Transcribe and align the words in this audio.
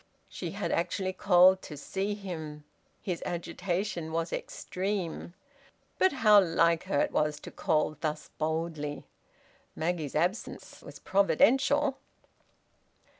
She 0.27 0.49
had 0.53 0.71
actually 0.71 1.13
called 1.13 1.61
to 1.61 1.77
see 1.77 2.15
him!... 2.15 2.63
His 3.03 3.21
agitation 3.23 4.11
was 4.11 4.33
extreme... 4.33 5.35
But 5.99 6.11
how 6.11 6.41
like 6.41 6.85
her 6.85 6.99
it 7.01 7.11
was 7.11 7.39
to 7.41 7.51
call 7.51 7.97
thus 8.01 8.31
boldly!... 8.39 9.05
Maggie's 9.75 10.15
absence 10.15 10.81
was 10.81 10.97
providential. 10.97 11.99